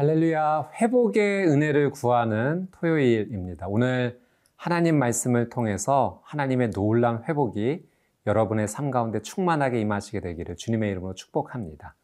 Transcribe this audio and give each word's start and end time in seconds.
할렐루야, 0.00 0.70
회복의 0.80 1.46
은혜를 1.46 1.90
구하는 1.90 2.68
토요일입니다. 2.72 3.66
오늘 3.68 4.18
하나님 4.56 4.98
말씀을 4.98 5.50
통해서 5.50 6.22
하나님의 6.24 6.70
놀라운 6.70 7.22
회복이 7.28 7.84
여러분의 8.26 8.66
삶 8.66 8.90
가운데 8.90 9.20
충만하게 9.20 9.78
임하시게 9.78 10.20
되기를 10.20 10.56
주님의 10.56 10.90
이름으로 10.92 11.12
축복합니다. 11.12 11.96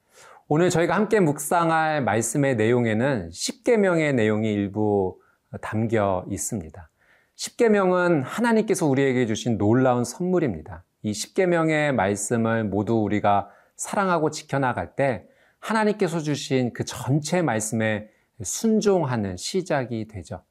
오늘 0.46 0.68
저희가 0.68 0.94
함께 0.94 1.20
묵상할 1.20 2.04
말씀의 2.04 2.56
내용에는 2.56 3.30
10계명의 3.30 4.14
내용이 4.14 4.52
일부 4.52 5.18
담겨 5.62 6.26
있습니다. 6.28 6.90
10계명은 7.34 8.24
하나님께서 8.24 8.84
우리에게 8.84 9.24
주신 9.24 9.56
놀라운 9.56 10.04
선물입니다. 10.04 10.84
이 11.00 11.12
10계명의 11.12 11.92
말씀을 11.92 12.64
모두 12.64 12.96
우리가 12.96 13.48
사랑하고 13.76 14.28
지켜나갈 14.28 14.94
때 14.96 15.26
하나님께서 15.66 16.20
주신 16.20 16.72
그 16.72 16.84
전체 16.84 17.42
말씀에 17.42 18.08
순종하는 18.40 19.36
시작이 19.36 20.06
되죠. 20.06 20.44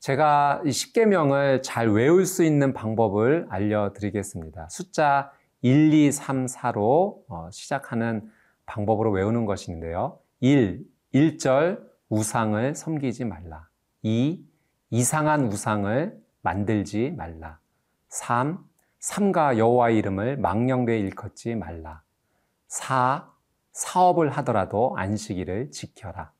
제가 0.00 0.60
이 0.66 0.68
10계명을 0.68 1.62
잘 1.62 1.88
외울 1.88 2.26
수 2.26 2.44
있는 2.44 2.74
방법을 2.74 3.46
알려드리겠습니다. 3.48 4.68
숫자 4.68 5.32
1, 5.62 5.94
2, 5.94 6.12
3, 6.12 6.46
4로 6.46 7.22
시작하는 7.50 8.30
방법으로 8.66 9.10
외우는 9.12 9.46
것인데요. 9.46 10.18
1. 10.40 10.84
1절 11.14 11.82
우상을 12.10 12.74
섬기지 12.74 13.24
말라. 13.24 13.66
2. 14.02 14.44
이상한 14.90 15.46
우상을 15.46 16.18
만들지 16.42 17.12
말라. 17.16 17.58
3. 18.08 18.58
삼가 18.98 19.56
여호와 19.56 19.90
이름을 19.90 20.36
망령되이 20.36 21.00
일컫지 21.00 21.54
말라. 21.54 22.02
4. 22.68 23.39
사업을 23.80 24.28
하더라도 24.36 24.94
안식일을 24.96 25.70
지켜라. 25.70 26.32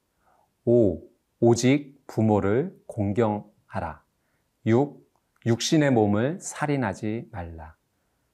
5. 0.67 1.03
오직 1.41 1.99
부모를 2.07 2.79
공경하라. 2.87 4.03
6. 4.67 5.01
육신의 5.47 5.91
몸을 5.93 6.39
살인하지 6.41 7.29
말라. 7.33 7.77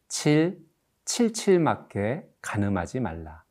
7. 0.08 0.58
칠칠 1.04 1.60
맞게 1.60 2.28
가늠하지 2.42 2.98
말라. 2.98 3.44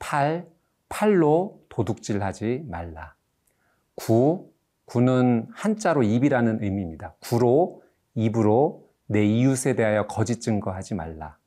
8. 0.00 0.48
팔로 0.88 1.62
도둑질하지 1.68 2.64
말라. 2.66 3.14
9. 3.94 4.52
구는 4.86 5.46
한자로 5.52 6.02
입이라는 6.02 6.64
의미입니다. 6.64 7.14
구로 7.20 7.84
입으로 8.16 8.90
내 9.06 9.24
이웃에 9.24 9.76
대하여 9.76 10.08
거짓 10.08 10.40
증거하지 10.40 10.96
말라. 10.96 11.38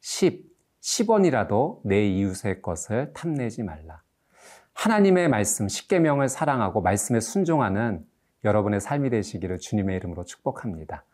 10. 0.00 0.53
10원이라도 0.84 1.80
내 1.82 2.06
이웃의 2.06 2.60
것을 2.60 3.12
탐내지 3.14 3.62
말라. 3.62 4.02
하나님의 4.74 5.28
말씀, 5.28 5.66
십계명을 5.66 6.28
사랑하고 6.28 6.82
말씀에 6.82 7.20
순종하는 7.20 8.04
여러분의 8.44 8.80
삶이 8.80 9.08
되시기를 9.08 9.58
주님의 9.58 9.96
이름으로 9.96 10.24
축복합니다. 10.24 11.04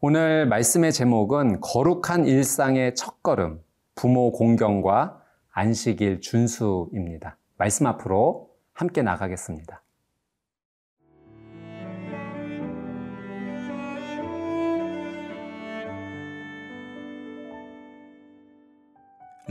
오늘 0.00 0.46
말씀의 0.46 0.92
제목은 0.92 1.60
거룩한 1.60 2.26
일상의 2.26 2.94
첫걸음, 2.96 3.62
부모 3.94 4.32
공경과 4.32 5.22
안식일 5.52 6.20
준수입니다. 6.20 7.36
말씀 7.56 7.86
앞으로 7.86 8.50
함께 8.72 9.02
나가겠습니다. 9.02 9.82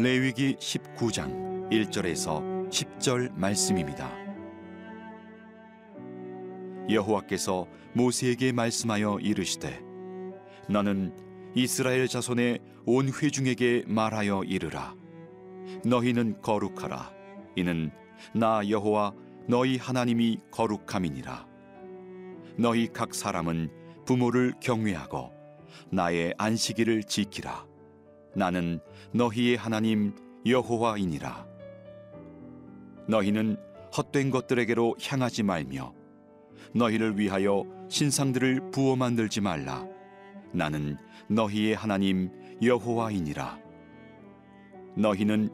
레위기 0.02 0.56
19장 0.56 1.70
1절에서 1.70 2.70
10절 2.70 3.34
말씀입니다. 3.36 4.10
여호와께서 6.90 7.68
모세에게 7.94 8.54
말씀하여 8.54 9.20
이르시되 9.20 9.82
너는 10.70 11.14
이스라엘 11.54 12.08
자손의 12.08 12.60
온 12.86 13.12
회중에게 13.12 13.84
말하여 13.88 14.44
이르라. 14.44 14.96
너희는 15.84 16.42
거룩하라. 16.42 17.12
이는 17.56 17.92
나 18.34 18.68
여호와 18.68 19.14
너희 19.48 19.78
하나님이 19.78 20.38
거룩함이니라. 20.52 21.46
너희 22.58 22.88
각 22.88 23.14
사람은 23.14 23.70
부모를 24.06 24.54
경외하고 24.62 25.34
나의 25.92 26.34
안식일을 26.38 27.04
지키라 27.04 27.69
나는 28.36 28.80
너희의 29.14 29.58
하나님 29.58 30.14
여호와이니라. 30.46 31.48
너희는 33.08 33.58
헛된 33.96 34.30
것들에게로 34.30 34.96
향하지 35.02 35.44
말며 35.44 35.94
너희를 36.74 37.18
위하여 37.18 37.66
신상들을 37.90 38.72
부어 38.72 38.96
만들지 38.96 39.42
말라. 39.42 39.86
나는 40.52 40.98
너희의 41.28 41.76
하나님 41.76 42.30
여호와이니라. 42.62 43.60
너희는 44.96 45.50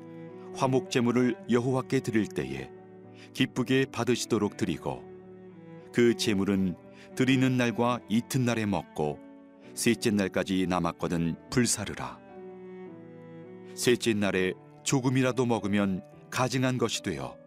화목 0.56 0.90
제물을 0.90 1.36
여호와께 1.50 2.00
드릴 2.02 2.28
때에 2.28 2.70
기쁘게 3.34 3.88
받으시도록 3.92 4.58
드리고 4.58 5.04
그 5.94 6.16
제물은 6.16 6.76
드리는 7.16 7.58
날과 7.58 8.00
이튿날에 8.10 8.66
먹고 8.66 9.20
셋째 9.74 10.12
날까지 10.12 10.68
남았거든 10.68 11.36
불사르라. 11.50 12.25
셋째 13.76 14.14
날에 14.14 14.54
조금이라도 14.84 15.46
먹으면 15.46 16.02
가증한 16.30 16.78
것이 16.78 17.04
되어 17.04 17.38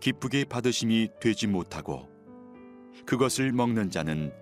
기쁘게 0.00 0.44
받으심이 0.44 1.08
되지 1.20 1.46
못하고 1.46 2.08
그것을 3.06 3.52
먹는 3.52 3.90
자는 3.90 4.32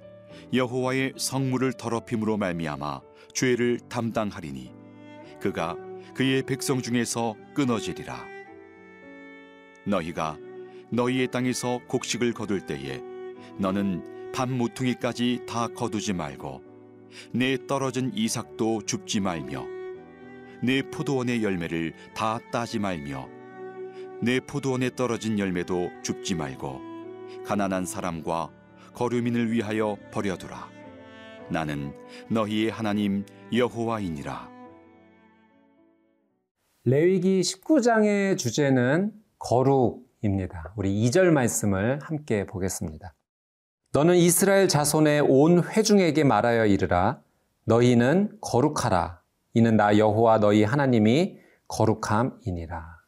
여호와의 0.53 1.15
성물을 1.17 1.73
더럽힘으로 1.75 2.37
말미암아 2.37 3.01
죄를 3.35 3.79
담당하리니 3.89 4.73
그가 5.41 5.77
그의 6.15 6.43
백성 6.43 6.83
중에서 6.83 7.37
끊어지리라. 7.55 8.27
너희가 9.87 10.37
너희의 10.91 11.29
땅에서 11.29 11.81
곡식을 11.87 12.33
거둘 12.33 12.67
때에 12.67 13.01
너는 13.59 14.33
밤 14.33 14.53
모퉁이까지 14.53 15.43
다 15.47 15.69
거두지 15.69 16.13
말고 16.13 16.63
내 17.33 17.67
떨어진 17.67 18.11
이삭도 18.15 18.83
줍지 18.83 19.21
말며 19.21 19.78
내 20.63 20.83
포도원의 20.83 21.45
열매를 21.45 21.93
다 22.15 22.39
따지 22.51 22.79
말며 22.79 23.29
내 24.21 24.41
포도원에 24.41 24.91
떨어진 24.97 25.39
열매도 25.39 25.91
줍지 26.03 26.35
말고 26.35 26.81
가난한 27.45 27.87
사람과 27.87 28.51
거류민을 28.95 29.53
위하여 29.53 29.97
버려두라. 30.11 30.69
나는 31.51 31.95
너희의 32.29 32.71
하나님 32.71 33.25
여호와이니라. 33.53 34.51
레위기 36.85 37.41
19장의 37.43 38.37
주제는 38.37 39.13
거룩입니다. 39.39 40.75
우리 40.77 40.93
2절 41.07 41.31
말씀을 41.31 42.01
함께 42.03 42.45
보겠습니다. 42.47 43.15
너는 43.93 44.17
이스라엘 44.17 44.69
자손의 44.69 45.21
온 45.23 45.63
회중에게 45.63 46.25
말하여 46.25 46.67
이르라 46.67 47.23
너희는 47.65 48.39
거룩하라 48.41 49.18
이는 49.55 49.77
나 49.77 49.97
여호와 49.99 50.39
너희 50.39 50.65
하나님이 50.65 51.39
거룩함이니라. 51.69 52.99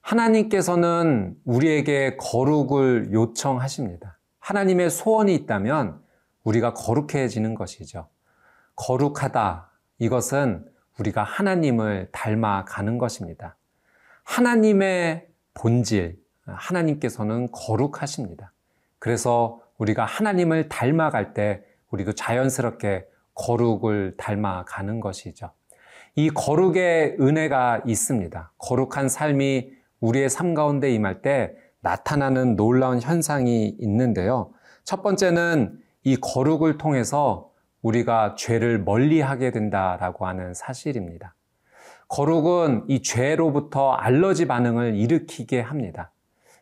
하나님께서는 0.00 1.36
우리에게 1.44 2.16
거룩을 2.16 3.12
요청하십니다. 3.12 4.18
하나님의 4.38 4.90
소원이 4.90 5.34
있다면 5.34 6.00
우리가 6.44 6.72
거룩해지는 6.72 7.54
것이죠. 7.54 8.08
거룩하다. 8.76 9.70
이것은 9.98 10.66
우리가 10.98 11.22
하나님을 11.22 12.08
닮아가는 12.12 12.98
것입니다. 12.98 13.56
하나님의 14.24 15.28
본질, 15.54 16.18
하나님께서는 16.46 17.50
거룩하십니다. 17.52 18.52
그래서 18.98 19.60
우리가 19.78 20.04
하나님을 20.04 20.68
닮아갈 20.68 21.34
때 21.34 21.64
우리도 21.90 22.12
자연스럽게 22.12 23.06
거룩을 23.38 24.16
닮아가는 24.18 25.00
것이죠. 25.00 25.52
이 26.16 26.30
거룩의 26.30 27.16
은혜가 27.20 27.82
있습니다. 27.86 28.52
거룩한 28.58 29.08
삶이 29.08 29.70
우리의 30.00 30.28
삶 30.28 30.54
가운데 30.54 30.92
임할 30.92 31.22
때 31.22 31.54
나타나는 31.80 32.56
놀라운 32.56 33.00
현상이 33.00 33.76
있는데요. 33.78 34.50
첫 34.84 35.02
번째는 35.02 35.78
이 36.04 36.16
거룩을 36.16 36.78
통해서 36.78 37.52
우리가 37.82 38.34
죄를 38.36 38.82
멀리 38.82 39.20
하게 39.20 39.52
된다라고 39.52 40.26
하는 40.26 40.54
사실입니다. 40.54 41.34
거룩은 42.08 42.86
이 42.88 43.02
죄로부터 43.02 43.92
알러지 43.92 44.46
반응을 44.46 44.96
일으키게 44.96 45.60
합니다. 45.60 46.10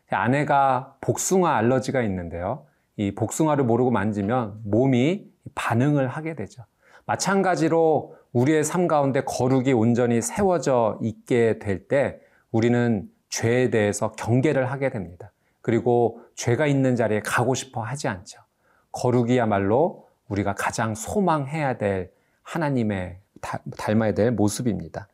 아내가 0.09 0.95
복숭아 1.01 1.55
알러지가 1.55 2.01
있는데요. 2.03 2.65
이 2.97 3.13
복숭아를 3.15 3.63
모르고 3.63 3.91
만지면 3.91 4.59
몸이 4.65 5.25
반응을 5.55 6.07
하게 6.07 6.35
되죠. 6.35 6.63
마찬가지로 7.05 8.15
우리의 8.33 8.63
삶 8.63 8.87
가운데 8.87 9.21
거룩이 9.23 9.73
온전히 9.73 10.21
세워져 10.21 10.99
있게 11.01 11.59
될 11.59 11.87
때 11.87 12.19
우리는 12.51 13.09
죄에 13.29 13.69
대해서 13.69 14.11
경계를 14.13 14.71
하게 14.71 14.89
됩니다. 14.89 15.31
그리고 15.61 16.21
죄가 16.35 16.67
있는 16.67 16.95
자리에 16.95 17.21
가고 17.21 17.53
싶어 17.55 17.81
하지 17.81 18.07
않죠. 18.07 18.39
거룩이야말로 18.91 20.07
우리가 20.29 20.55
가장 20.55 20.95
소망해야 20.95 21.77
될 21.77 22.11
하나님의 22.43 23.19
닮아야 23.77 24.13
될 24.13 24.31
모습입니다. 24.31 25.07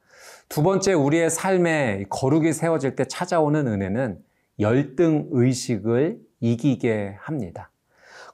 두 0.49 0.63
번째 0.63 0.93
우리의 0.93 1.29
삶에 1.29 2.05
거룩이 2.09 2.53
세워질 2.53 2.95
때 2.95 3.05
찾아오는 3.05 3.67
은혜는 3.67 4.19
열등 4.59 5.29
의식을 5.31 6.19
이기게 6.39 7.17
합니다. 7.19 7.71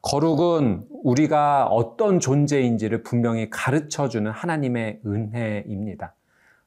거룩은 0.02 0.86
우리가 1.04 1.68
어떤 1.68 2.20
존재인지를 2.20 3.04
분명히 3.04 3.50
가르쳐 3.50 4.08
주는 4.08 4.32
하나님의 4.32 5.02
은혜입니다. 5.06 6.16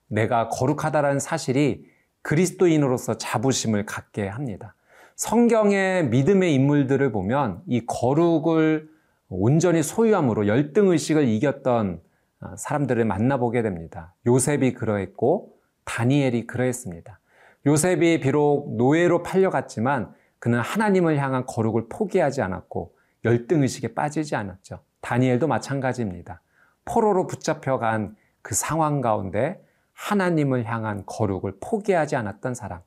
내가 0.09 0.49
거룩하다라는 0.49 1.19
사실이 1.19 1.87
그리스도인으로서 2.23 3.19
자부심을 3.19 3.87
갖게 3.87 4.29
합니다. 4.29 4.75
성경의 5.17 6.09
믿음의 6.09 6.55
인물들을 6.55 7.13
보면 7.13 7.63
이 7.67 7.85
거룩을 7.87 8.89
온전히 9.29 9.83
소유함으로 9.83 10.47
열등의식을 10.47 11.27
이겼던 11.27 12.01
어, 12.41 12.57
사람들을 12.57 13.05
만나보게 13.05 13.63
됩니다. 13.63 14.15
요셉이 14.27 14.75
그러했고 14.75 15.55
다니엘이 15.85 16.47
그러했습니다. 16.47 17.19
요셉이 17.67 18.21
비록 18.21 18.77
노예로 18.77 19.23
팔려갔지만 19.23 20.13
그는 20.39 20.59
하나님을 20.61 21.19
향한 21.19 21.47
거룩을 21.47 21.89
포기하지 21.89 22.43
않았고 22.43 22.95
열등의식에 23.25 23.95
빠지지 23.95 24.37
않았죠. 24.37 24.81
다니엘도 25.01 25.47
마찬가지입니다. 25.47 26.43
포로로 26.85 27.27
붙잡혀간 27.27 28.17
그 28.43 28.55
상황 28.55 29.01
가운데 29.01 29.63
하나님을 29.93 30.65
향한 30.65 31.05
거룩을 31.07 31.59
포기하지 31.61 32.17
않았던 32.17 32.55
사람. 32.55 32.81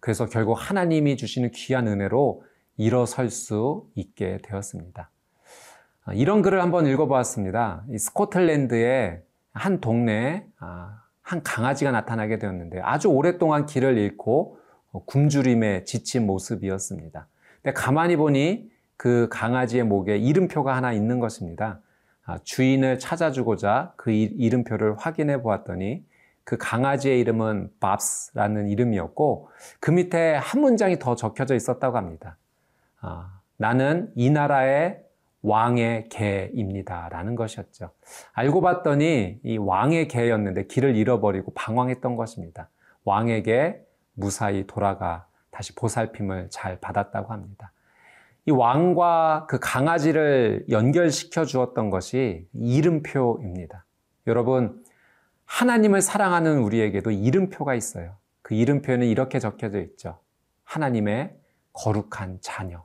그래서 0.00 0.26
결국 0.26 0.54
하나님이 0.54 1.16
주시는 1.16 1.50
귀한 1.52 1.88
은혜로 1.88 2.44
일어설 2.76 3.30
수 3.30 3.88
있게 3.94 4.38
되었습니다. 4.42 5.10
아, 6.04 6.12
이런 6.14 6.42
글을 6.42 6.60
한번 6.60 6.86
읽어보았습니다. 6.86 7.84
스코틀랜드의 7.96 9.22
한 9.52 9.80
동네에 9.80 10.46
아, 10.58 11.02
한 11.22 11.42
강아지가 11.42 11.92
나타나게 11.92 12.38
되었는데 12.38 12.80
아주 12.80 13.08
오랫동안 13.08 13.66
길을 13.66 13.96
잃고 13.96 14.58
굶주림에 15.06 15.84
지친 15.84 16.26
모습이었습니다. 16.26 17.28
근데 17.62 17.72
가만히 17.72 18.16
보니 18.16 18.71
그 19.02 19.26
강아지의 19.32 19.82
목에 19.82 20.16
이름표가 20.16 20.76
하나 20.76 20.92
있는 20.92 21.18
것입니다. 21.18 21.80
아, 22.24 22.38
주인을 22.44 23.00
찾아주고자 23.00 23.94
그 23.96 24.12
이름표를 24.12 24.96
확인해 24.96 25.42
보았더니 25.42 26.06
그 26.44 26.56
강아지의 26.56 27.18
이름은 27.18 27.72
밥스라는 27.80 28.68
이름이었고 28.68 29.48
그 29.80 29.90
밑에 29.90 30.36
한 30.36 30.60
문장이 30.60 31.00
더 31.00 31.16
적혀져 31.16 31.56
있었다고 31.56 31.96
합니다. 31.96 32.36
아, 33.00 33.40
나는 33.56 34.12
이 34.14 34.30
나라의 34.30 35.02
왕의 35.42 36.08
개입니다. 36.08 37.08
라는 37.08 37.34
것이었죠. 37.34 37.90
알고 38.34 38.60
봤더니 38.60 39.40
이 39.42 39.58
왕의 39.58 40.06
개였는데 40.06 40.68
길을 40.68 40.94
잃어버리고 40.94 41.52
방황했던 41.54 42.14
것입니다. 42.14 42.68
왕에게 43.02 43.84
무사히 44.14 44.64
돌아가 44.68 45.26
다시 45.50 45.74
보살핌을 45.74 46.50
잘 46.50 46.78
받았다고 46.78 47.32
합니다. 47.32 47.72
이 48.44 48.50
왕과 48.50 49.46
그 49.48 49.58
강아지를 49.60 50.64
연결시켜 50.68 51.44
주었던 51.44 51.90
것이 51.90 52.46
이름표입니다. 52.54 53.84
여러분, 54.26 54.82
하나님을 55.44 56.00
사랑하는 56.00 56.58
우리에게도 56.58 57.10
이름표가 57.10 57.74
있어요. 57.74 58.16
그 58.42 58.54
이름표는 58.54 59.06
이렇게 59.06 59.38
적혀져 59.38 59.80
있죠. 59.80 60.18
하나님의 60.64 61.36
거룩한 61.72 62.38
자녀. 62.40 62.84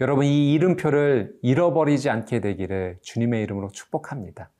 여러분, 0.00 0.24
이 0.24 0.52
이름표를 0.54 1.34
잃어버리지 1.42 2.10
않게 2.10 2.40
되기를 2.40 2.98
주님의 3.02 3.42
이름으로 3.44 3.68
축복합니다. 3.68 4.50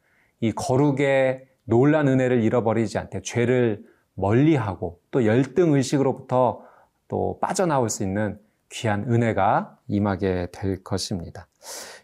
이 0.40 0.52
거룩의 0.52 1.48
놀란 1.64 2.08
은혜를 2.08 2.42
잃어버리지 2.42 2.98
않게 2.98 3.22
죄를 3.22 3.84
멀리하고 4.14 5.00
또 5.10 5.24
열등 5.24 5.72
의식으로부터 5.72 6.62
또 7.08 7.38
빠져나올 7.40 7.88
수 7.88 8.02
있는 8.04 8.38
귀한 8.70 9.04
은혜가 9.10 9.78
임하게 9.88 10.48
될 10.52 10.82
것입니다. 10.82 11.46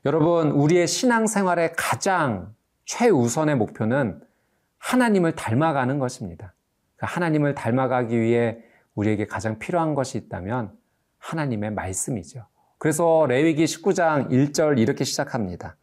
여러분, 0.04 0.50
우리의 0.50 0.86
신앙생활의 0.86 1.72
가장 1.76 2.54
최우선의 2.84 3.56
목표는 3.56 4.20
하나님을 4.78 5.34
닮아가는 5.34 5.98
것입니다. 5.98 6.54
그 6.96 7.06
하나님을 7.08 7.54
닮아가기 7.54 8.20
위해 8.20 8.58
우리에게 8.94 9.26
가장 9.26 9.58
필요한 9.58 9.94
것이 9.94 10.18
있다면 10.18 10.72
하나님의 11.18 11.72
말씀이죠. 11.72 12.46
그래서 12.78 13.26
레위기 13.26 13.64
19장 13.64 14.30
1절 14.30 14.78
이렇게 14.78 15.04
시작합니다. 15.04 15.76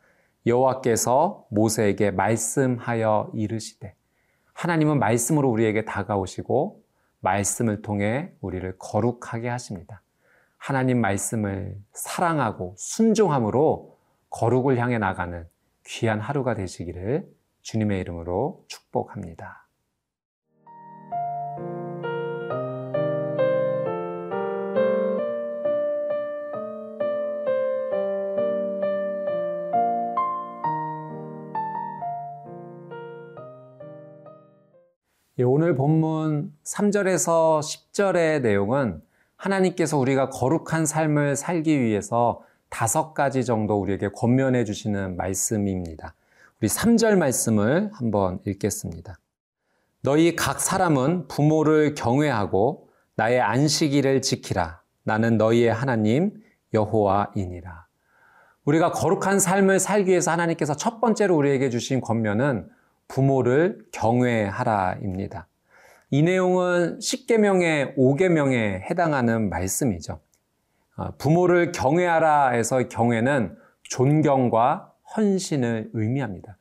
여호와께서 0.46 1.46
모세에게 1.50 2.12
말씀하여 2.12 3.32
이르시되 3.34 3.96
하나님은 4.54 5.00
말씀으로 5.00 5.50
우리에게 5.50 5.86
다가오시고 5.86 6.84
말씀을 7.22 7.82
통해 7.82 8.34
우리를 8.42 8.76
거룩하게 8.78 9.50
하십니다. 9.50 10.02
하나님 10.66 11.02
말씀을 11.02 11.76
사랑하고 11.92 12.76
순종함으로 12.78 13.98
거룩을 14.30 14.78
향해 14.78 14.98
나가는 14.98 15.46
귀한 15.86 16.22
하루가 16.22 16.54
되시기를 16.54 17.28
주님의 17.64 18.00
이름으로 18.00 18.64
축복합니다. 18.70 19.68
예, 35.40 35.44
오늘 35.44 35.76
본문 35.76 36.54
3절에서 36.64 37.60
10절의 37.60 38.42
내용은 38.42 39.02
하나님께서 39.44 39.98
우리가 39.98 40.30
거룩한 40.30 40.86
삶을 40.86 41.36
살기 41.36 41.82
위해서 41.82 42.42
다섯 42.70 43.14
가지 43.14 43.44
정도 43.44 43.80
우리에게 43.80 44.10
권면해 44.10 44.64
주시는 44.64 45.18
말씀입니다. 45.18 46.16
우리 46.60 46.70
3절 46.70 47.18
말씀을 47.18 47.92
한번 47.94 48.40
읽겠습니다. 48.46 49.18
너희 50.02 50.36
각 50.36 50.62
사람은 50.62 51.28
부모를 51.28 51.94
경외하고 51.94 52.90
나의 53.16 53.42
안식일을 53.42 54.22
지키라. 54.22 54.82
나는 55.04 55.38
너희의 55.38 55.74
하나님 55.74 56.32
여호와이니라. 56.74 57.86
우리가 58.66 58.92
거룩한 58.92 59.40
삶을 59.40 59.80
살기 59.80 60.10
위해서 60.10 60.32
하나님께서 60.32 60.76
첫 60.76 61.02
번째로 61.02 61.36
우리에게 61.36 61.70
주신 61.70 62.00
권면은 62.00 62.70
부모를 63.10 63.86
경외하라입니다. 63.92 65.48
이 66.14 66.22
내용은 66.22 67.00
10계명의 67.00 67.98
5계명에 67.98 68.82
해당하는 68.82 69.50
말씀이죠. 69.50 70.20
아, 70.96 71.12
부모를 71.18 71.72
경외하라 71.72 72.50
해서 72.50 72.88
경외는 72.88 73.58
존경과 73.82 74.94
헌신을 75.18 75.90
의미합니다. 75.92 76.60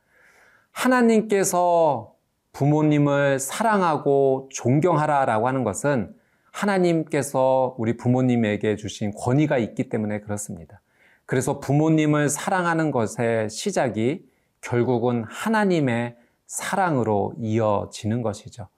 하나님께서 0.70 2.14
부모님을 2.52 3.38
사랑하고 3.38 4.48
존경하라라고 4.54 5.46
하는 5.46 5.64
것은 5.64 6.14
하나님께서 6.50 7.74
우리 7.76 7.98
부모님에게 7.98 8.76
주신 8.76 9.12
권위가 9.12 9.58
있기 9.58 9.90
때문에 9.90 10.20
그렇습니다. 10.20 10.80
그래서 11.26 11.60
부모님을 11.60 12.30
사랑하는 12.30 12.90
것의 12.90 13.50
시작이 13.50 14.24
결국은 14.62 15.24
하나님의 15.28 16.16
사랑으로 16.46 17.34
이어지는 17.38 18.22
것이죠. 18.22 18.68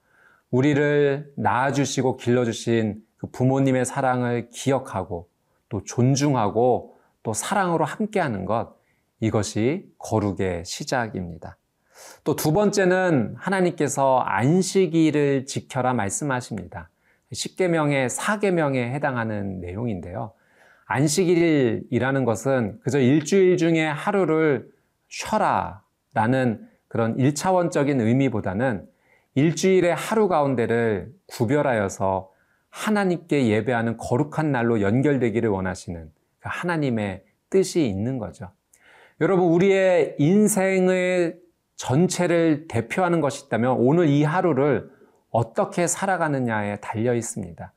우리를 0.55 1.33
낳아주시고 1.35 2.15
길러주신 2.15 3.03
그 3.17 3.27
부모님의 3.27 3.83
사랑을 3.83 4.49
기억하고 4.51 5.27
또 5.67 5.83
존중하고 5.83 6.95
또 7.23 7.33
사랑으로 7.33 7.83
함께하는 7.83 8.45
것, 8.45 8.77
이것이 9.19 9.91
거룩의 9.97 10.63
시작입니다. 10.63 11.57
또 12.23 12.35
두 12.35 12.53
번째는 12.53 13.35
하나님께서 13.37 14.19
안식일을 14.19 15.45
지켜라 15.45 15.93
말씀하십니다. 15.93 16.89
10계명의 17.33 18.09
4계명에 18.09 18.77
해당하는 18.77 19.59
내용인데요. 19.59 20.31
안식일이라는 20.85 22.23
것은 22.23 22.79
그저 22.81 22.99
일주일 22.99 23.57
중에 23.57 23.85
하루를 23.85 24.69
쉬어라 25.09 25.81
라는 26.13 26.65
그런 26.87 27.17
1차원적인 27.17 27.99
의미보다는 27.99 28.94
일주일의 29.35 29.93
하루 29.93 30.27
가운데를 30.27 31.13
구별하여서 31.27 32.31
하나님께 32.69 33.47
예배하는 33.47 33.97
거룩한 33.97 34.51
날로 34.51 34.81
연결되기를 34.81 35.49
원하시는 35.49 36.11
그 36.39 36.49
하나님의 36.51 37.23
뜻이 37.49 37.85
있는 37.85 38.17
거죠. 38.17 38.51
여러분, 39.21 39.45
우리의 39.45 40.15
인생의 40.19 41.37
전체를 41.75 42.67
대표하는 42.67 43.21
것이 43.21 43.45
있다면 43.45 43.77
오늘 43.77 44.07
이 44.07 44.23
하루를 44.23 44.89
어떻게 45.29 45.87
살아가느냐에 45.87 46.77
달려 46.77 47.13
있습니다. 47.13 47.73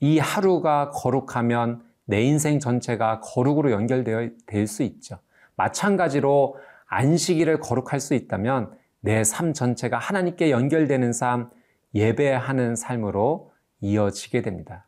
이 0.00 0.18
하루가 0.18 0.90
거룩하면 0.90 1.82
내 2.06 2.22
인생 2.22 2.58
전체가 2.58 3.20
거룩으로 3.20 3.70
연결되어 3.70 4.30
될 4.46 4.66
수 4.66 4.82
있죠. 4.82 5.18
마찬가지로 5.56 6.56
안식일을 6.86 7.60
거룩할 7.60 8.00
수 8.00 8.14
있다면 8.14 8.72
내 9.04 9.22
삶 9.22 9.52
전체가 9.52 9.98
하나님께 9.98 10.50
연결되는 10.50 11.12
삶, 11.12 11.50
예배하는 11.94 12.74
삶으로 12.74 13.52
이어지게 13.80 14.40
됩니다. 14.40 14.86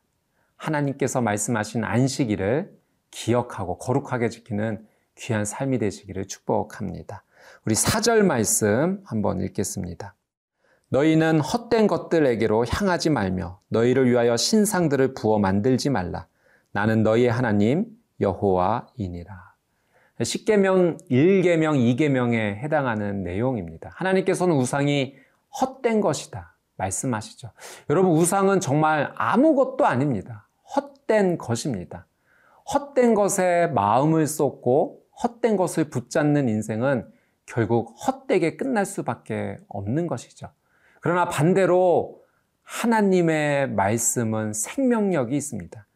하나님께서 0.56 1.20
말씀하신 1.20 1.84
안식일을 1.84 2.74
기억하고 3.10 3.76
거룩하게 3.76 4.30
지키는 4.30 4.86
귀한 5.16 5.44
삶이 5.44 5.78
되시기를 5.78 6.26
축복합니다. 6.28 7.24
우리 7.66 7.74
사절 7.74 8.22
말씀 8.22 9.02
한번 9.04 9.42
읽겠습니다. 9.42 10.14
너희는 10.88 11.40
헛된 11.40 11.86
것들에게로 11.86 12.64
향하지 12.70 13.10
말며 13.10 13.60
너희를 13.68 14.08
위하여 14.08 14.38
신상들을 14.38 15.12
부어 15.12 15.38
만들지 15.38 15.90
말라. 15.90 16.26
나는 16.72 17.02
너희의 17.02 17.30
하나님 17.30 17.86
여호와이니라. 18.20 19.55
10계명, 20.20 20.98
1계명, 21.10 21.96
2계명에 21.96 22.56
해당하는 22.56 23.22
내용입니다. 23.22 23.90
하나님께서는 23.94 24.54
우상이 24.56 25.14
헛된 25.60 26.00
것이다. 26.00 26.56
말씀하시죠. 26.76 27.50
여러분, 27.90 28.12
우상은 28.12 28.60
정말 28.60 29.12
아무것도 29.16 29.86
아닙니다. 29.86 30.48
헛된 30.74 31.38
것입니다. 31.38 32.06
헛된 32.72 33.14
것에 33.14 33.68
마음을 33.68 34.26
쏟고 34.26 35.02
헛된 35.22 35.56
것을 35.56 35.88
붙잡는 35.88 36.48
인생은 36.48 37.08
결국 37.46 37.94
헛되게 38.06 38.56
끝날 38.56 38.84
수밖에 38.84 39.58
없는 39.68 40.06
것이죠. 40.06 40.48
그러나 41.00 41.28
반대로 41.28 42.22
하나님의 42.62 43.70
말씀은 43.70 44.52
생명력이 44.52 45.36
있습니다. 45.36 45.86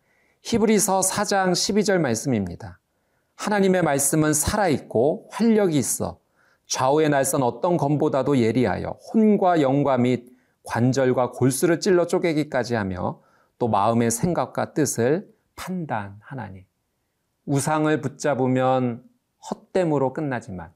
히브리서 0.42 1.00
4장 1.00 1.50
12절 1.52 1.98
말씀입니다. 1.98 2.79
하나님의 3.40 3.82
말씀은 3.82 4.34
살아있고 4.34 5.28
활력이 5.30 5.78
있어 5.78 6.20
좌우의 6.66 7.08
날선 7.08 7.42
어떤 7.42 7.78
검보다도 7.78 8.36
예리하여 8.36 8.98
혼과 9.12 9.62
영과 9.62 9.96
및 9.96 10.28
관절과 10.64 11.30
골수를 11.30 11.80
찔러 11.80 12.06
쪼개기까지 12.06 12.74
하며 12.74 13.22
또 13.58 13.68
마음의 13.68 14.10
생각과 14.10 14.74
뜻을 14.74 15.32
판단하나니. 15.56 16.66
우상을 17.46 17.98
붙잡으면 18.02 19.04
헛됨으로 19.50 20.12
끝나지만 20.12 20.74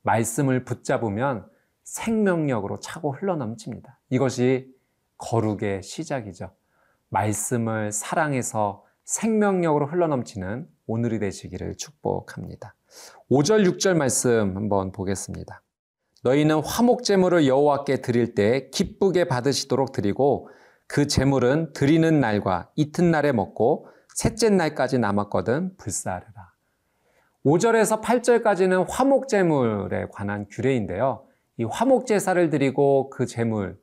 말씀을 0.00 0.64
붙잡으면 0.64 1.46
생명력으로 1.84 2.80
차고 2.80 3.12
흘러넘칩니다. 3.12 3.98
이것이 4.08 4.74
거룩의 5.18 5.82
시작이죠. 5.82 6.50
말씀을 7.10 7.92
사랑해서 7.92 8.85
생명력으로 9.06 9.86
흘러넘치는 9.86 10.66
오늘이 10.86 11.20
되시기를 11.20 11.76
축복합니다. 11.76 12.74
5절, 13.30 13.64
6절 13.70 13.96
말씀 13.96 14.56
한번 14.56 14.92
보겠습니다. 14.92 15.62
너희는 16.24 16.60
화목 16.64 17.04
제물을 17.04 17.46
여호와께 17.46 18.02
드릴 18.02 18.34
때 18.34 18.68
기쁘게 18.70 19.28
받으시도록 19.28 19.92
드리고 19.92 20.50
그 20.88 21.06
제물은 21.06 21.72
드리는 21.72 22.20
날과 22.20 22.70
이튿날에 22.74 23.32
먹고 23.32 23.88
셋째 24.14 24.50
날까지 24.50 24.98
남았거든 24.98 25.76
불사르라. 25.76 26.52
5절에서 27.44 28.02
8절까지는 28.02 28.86
화목 28.88 29.28
제물에 29.28 30.06
관한 30.10 30.46
규례인데요. 30.50 31.26
이 31.58 31.64
화목 31.64 32.06
제사를 32.06 32.50
드리고 32.50 33.10
그 33.10 33.26
제물은 33.26 33.76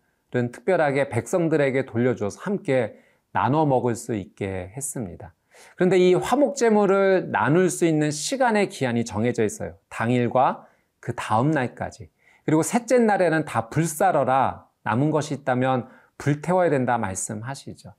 특별하게 0.51 1.07
백성들에게 1.07 1.85
돌려줘서 1.85 2.41
함께 2.41 2.97
나눠 3.33 3.65
먹을 3.65 3.95
수 3.95 4.15
있게 4.15 4.71
했습니다. 4.77 5.33
그런데 5.75 5.97
이 5.97 6.13
화목 6.13 6.55
제물을 6.55 7.31
나눌 7.31 7.69
수 7.69 7.85
있는 7.85 8.11
시간의 8.11 8.69
기한이 8.69 9.05
정해져 9.05 9.43
있어요. 9.43 9.75
당일과 9.89 10.65
그 10.99 11.13
다음 11.15 11.51
날까지. 11.51 12.09
그리고 12.45 12.63
셋째 12.63 12.99
날에는 12.99 13.45
다 13.45 13.69
불사러라 13.69 14.67
남은 14.83 15.11
것이 15.11 15.33
있다면 15.33 15.87
불태워야 16.17 16.69
된다 16.69 16.97
말씀하시죠. 16.97 17.93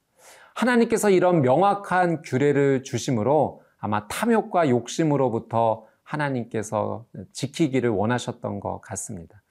하나님께서 0.55 1.11
이런 1.11 1.43
명확한 1.43 2.23
규례를 2.23 2.83
주심으로 2.83 3.63
아마 3.79 4.07
탐욕과 4.09 4.69
욕심으로부터 4.69 5.87
하나님께서 6.05 7.07
지키기를 7.33 7.91
원하셨던 7.91 8.61
것 8.61 8.81
같습니다. 8.83 9.43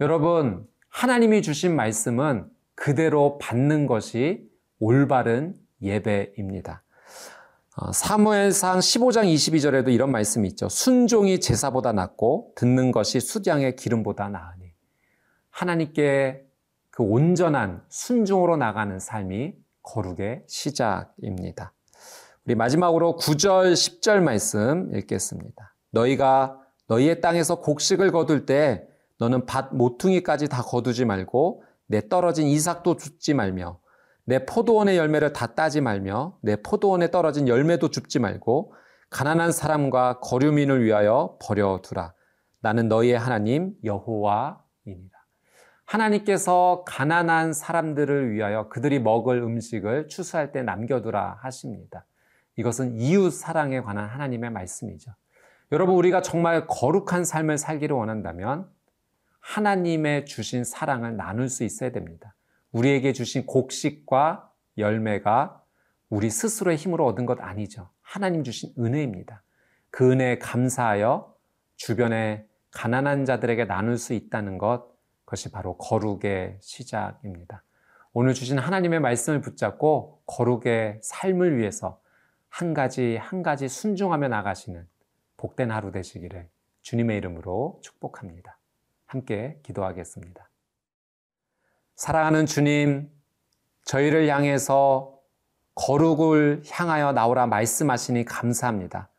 여러분, 0.00 0.66
하나님이 0.88 1.40
주신 1.42 1.74
말씀은 1.76 2.46
그대로 2.74 3.38
받는 3.38 3.86
것이 3.86 4.49
올바른 4.80 5.54
예배입니다. 5.82 6.82
어, 7.76 7.92
사무엘상 7.92 8.80
15장 8.80 9.32
22절에도 9.32 9.92
이런 9.92 10.10
말씀이 10.10 10.48
있죠. 10.48 10.68
순종이 10.68 11.38
제사보다 11.38 11.92
낫고 11.92 12.52
듣는 12.56 12.90
것이 12.90 13.20
수장의 13.20 13.76
기름보다 13.76 14.28
나으니. 14.28 14.72
하나님께 15.50 16.46
그 16.90 17.02
온전한 17.02 17.82
순종으로 17.88 18.56
나가는 18.56 18.98
삶이 18.98 19.54
거룩의 19.82 20.44
시작입니다. 20.48 21.72
우리 22.44 22.54
마지막으로 22.54 23.16
9절, 23.20 23.74
10절 23.74 24.20
말씀 24.20 24.94
읽겠습니다. 24.94 25.74
너희가 25.90 26.58
너희의 26.88 27.20
땅에서 27.20 27.60
곡식을 27.60 28.10
거둘 28.10 28.46
때 28.46 28.86
너는 29.18 29.46
밭 29.46 29.74
모퉁이까지 29.74 30.48
다 30.48 30.62
거두지 30.62 31.04
말고 31.04 31.62
내 31.86 32.08
떨어진 32.08 32.46
이삭도 32.46 32.96
줍지 32.96 33.34
말며 33.34 33.78
내 34.30 34.46
포도원의 34.46 34.96
열매를 34.96 35.32
다 35.32 35.56
따지 35.56 35.80
말며 35.80 36.38
내 36.40 36.54
포도원에 36.54 37.10
떨어진 37.10 37.48
열매도 37.48 37.90
줍지 37.90 38.20
말고 38.20 38.72
가난한 39.10 39.50
사람과 39.50 40.20
거류민을 40.20 40.84
위하여 40.84 41.36
버려두라. 41.42 42.14
나는 42.60 42.86
너희의 42.86 43.18
하나님 43.18 43.74
여호와이니라. 43.82 45.18
하나님께서 45.84 46.84
가난한 46.86 47.52
사람들을 47.52 48.30
위하여 48.30 48.68
그들이 48.68 49.00
먹을 49.00 49.38
음식을 49.38 50.06
추수할 50.06 50.52
때 50.52 50.62
남겨두라 50.62 51.40
하십니다. 51.42 52.06
이것은 52.54 53.00
이웃 53.00 53.32
사랑에 53.32 53.80
관한 53.80 54.08
하나님의 54.08 54.50
말씀이죠. 54.50 55.10
여러분, 55.72 55.96
우리가 55.96 56.22
정말 56.22 56.68
거룩한 56.68 57.24
삶을 57.24 57.58
살기를 57.58 57.96
원한다면 57.96 58.70
하나님의 59.40 60.26
주신 60.26 60.62
사랑을 60.62 61.16
나눌 61.16 61.48
수 61.48 61.64
있어야 61.64 61.90
됩니다. 61.90 62.36
우리에게 62.72 63.12
주신 63.12 63.46
곡식과 63.46 64.52
열매가 64.78 65.62
우리 66.08 66.30
스스로의 66.30 66.76
힘으로 66.76 67.06
얻은 67.06 67.26
것 67.26 67.40
아니죠. 67.40 67.90
하나님 68.00 68.42
주신 68.44 68.72
은혜입니다. 68.78 69.42
그 69.90 70.10
은혜에 70.10 70.38
감사하여 70.38 71.34
주변에 71.76 72.46
가난한 72.70 73.24
자들에게 73.24 73.64
나눌 73.64 73.96
수 73.98 74.12
있다는 74.12 74.58
것, 74.58 74.88
그것이 75.24 75.50
바로 75.50 75.76
거룩의 75.76 76.58
시작입니다. 76.60 77.62
오늘 78.12 78.34
주신 78.34 78.58
하나님의 78.58 79.00
말씀을 79.00 79.40
붙잡고 79.40 80.22
거룩의 80.26 80.98
삶을 81.02 81.56
위해서 81.56 82.00
한 82.48 82.74
가지 82.74 83.16
한 83.16 83.42
가지 83.42 83.68
순종하며 83.68 84.28
나가시는 84.28 84.86
복된 85.36 85.70
하루 85.70 85.92
되시기를 85.92 86.48
주님의 86.82 87.16
이름으로 87.18 87.78
축복합니다. 87.82 88.58
함께 89.06 89.60
기도하겠습니다. 89.62 90.49
사랑하는 92.00 92.46
주님, 92.46 93.10
저희를 93.84 94.26
향해서 94.26 95.18
거룩을 95.74 96.62
향하여 96.70 97.12
나오라 97.12 97.46
말씀하시니 97.46 98.24
감사합니다. 98.24 99.10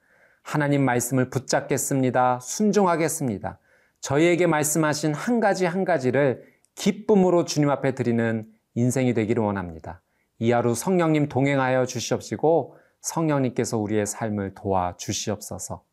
하나님 0.41 0.83
말씀을 0.83 1.29
붙잡겠습니다. 1.29 2.39
순종하겠습니다. 2.39 3.59
저희에게 3.99 4.47
말씀하신 4.47 5.13
한 5.13 5.39
가지 5.39 5.67
한 5.67 5.85
가지를 5.85 6.43
기쁨으로 6.73 7.45
주님 7.45 7.69
앞에 7.69 7.93
드리는 7.93 8.51
인생이 8.73 9.13
되기를 9.13 9.43
원합니다. 9.43 10.01
이 10.39 10.51
하루 10.51 10.73
성령님 10.73 11.29
동행하여 11.29 11.85
주시옵시고 11.85 12.77
성령님께서 13.01 13.77
우리의 13.77 14.07
삶을 14.07 14.55
도와 14.55 14.95
주시옵소서. 14.97 15.83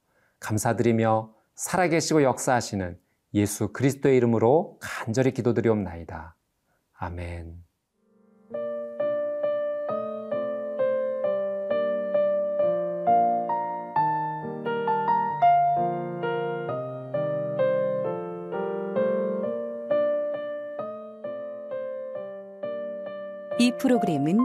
감사드리며 0.41 1.35
살아계시고 1.55 2.23
역사하시는 2.23 2.99
예수 3.35 3.75
그리스도의 3.75 4.17
이름으로 4.17 4.79
간절히 4.81 5.35
기도드리옵나이다. 5.35 6.38
아멘. 6.99 7.65
이 23.61 23.73
프로그램은 23.79 24.39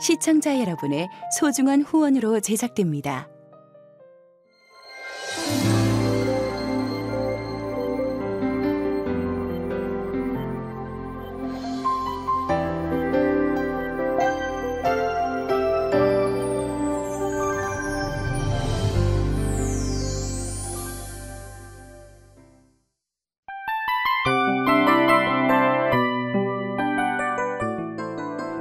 시청자 0.00 0.60
여러분의 0.60 1.08
소중한 1.38 1.82
후원으로 1.82 2.40
제작됩니다. 2.40 3.28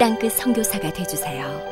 땅끝 0.00 0.32
선교사가 0.32 0.90
되주세요. 0.94 1.69